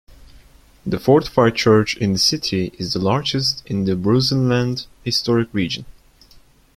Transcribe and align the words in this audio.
The 0.83 0.99
fortified 0.99 1.53
church 1.55 1.95
in 1.95 2.13
the 2.13 2.17
city 2.17 2.73
is 2.79 2.93
the 2.93 2.99
largest 2.99 3.61
in 3.67 3.85
the 3.85 3.91
Burzenland 3.95 4.87
historic 5.03 5.53
region. 5.53 5.85